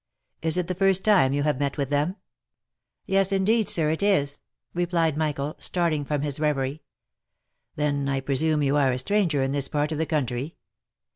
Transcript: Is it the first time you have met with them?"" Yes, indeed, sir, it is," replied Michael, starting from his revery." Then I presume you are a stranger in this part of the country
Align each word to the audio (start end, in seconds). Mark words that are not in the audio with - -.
Is 0.41 0.57
it 0.57 0.65
the 0.65 0.73
first 0.73 1.03
time 1.05 1.31
you 1.31 1.43
have 1.43 1.59
met 1.59 1.77
with 1.77 1.91
them?"" 1.91 2.15
Yes, 3.05 3.31
indeed, 3.31 3.69
sir, 3.69 3.91
it 3.91 4.01
is," 4.01 4.39
replied 4.73 5.15
Michael, 5.15 5.55
starting 5.59 6.05
from 6.05 6.23
his 6.23 6.39
revery." 6.39 6.81
Then 7.75 8.09
I 8.09 8.19
presume 8.19 8.63
you 8.63 8.77
are 8.77 8.91
a 8.91 8.97
stranger 8.97 9.43
in 9.43 9.51
this 9.51 9.67
part 9.67 9.91
of 9.91 9.99
the 9.99 10.07
country 10.07 10.55